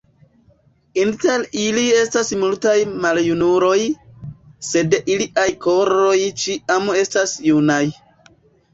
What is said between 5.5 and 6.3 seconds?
koroj